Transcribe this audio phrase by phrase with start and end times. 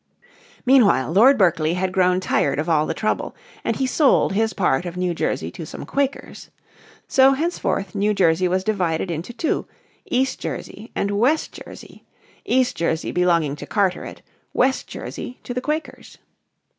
[0.65, 4.83] Meanwhile Lord Berkeley had grown tired of all the trouble, and he sold his part
[4.87, 6.49] of New Jersey to some Quakers.
[7.07, 9.67] So henceforth New Jersey was divided into two,
[10.09, 12.03] East Jersey and West Jersey,
[12.45, 14.23] East Jersey belonging to Carteret,
[14.55, 16.17] West Jersey to the Quakers.